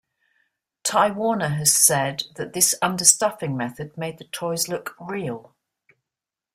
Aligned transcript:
Ty 0.81 1.11
Warner 1.11 1.49
has 1.49 1.71
said 1.71 2.23
that 2.35 2.53
this 2.53 2.73
understuffing 2.81 3.55
method 3.55 3.95
made 3.95 4.17
the 4.17 4.23
toys 4.23 4.67
look 4.67 4.95
"real". 4.99 5.53